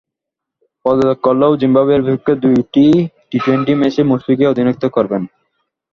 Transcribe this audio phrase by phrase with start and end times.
[0.85, 2.85] পদত্যাগ করলেও জিম্বাবুয়ের বিপক্ষে দুটি
[3.29, 5.21] টি টোয়েন্টি ম্যাচে মুশফিকই অধিনায়কত্ব করবেন।